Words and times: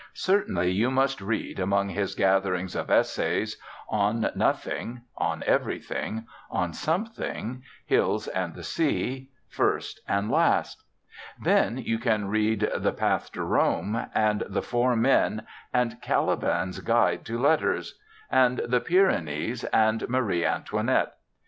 Certainly 0.15 0.71
you 0.71 0.89
must 0.89 1.21
read 1.21 1.59
(among 1.59 1.89
his 1.89 2.15
gatherings 2.15 2.75
of 2.75 2.89
essays) 2.89 3.57
On 3.87 4.31
Nothing, 4.33 5.01
On 5.17 5.43
Everything, 5.45 6.25
On 6.49 6.73
Something, 6.73 7.61
Hills 7.85 8.27
and 8.27 8.55
the 8.55 8.63
Sea, 8.63 9.29
First 9.47 9.99
and 10.07 10.31
Last; 10.31 10.83
then 11.39 11.77
you 11.77 11.99
can 11.99 12.29
read 12.29 12.67
The 12.77 12.93
Path 12.93 13.31
to 13.33 13.43
Rome, 13.43 14.07
and 14.15 14.41
The 14.49 14.63
Four 14.63 14.95
Men, 14.95 15.45
and 15.71 16.01
Caliban's 16.01 16.79
Guide 16.79 17.23
to 17.25 17.37
Letters 17.37 17.95
and 18.31 18.57
The 18.67 18.79
Pyrenees 18.81 19.65
and 19.65 20.09
Marie 20.09 20.43
Antoinette. 20.43 21.13